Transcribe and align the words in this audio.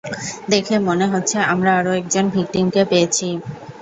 দেখে 0.49 0.75
মনে 0.87 1.05
হচ্ছে 1.07 1.37
আমরা 1.53 1.71
আরো 1.79 1.91
একজন 1.93 2.25
ভিক্টিমকে 2.29 2.81
পেয়েছি। 2.91 3.27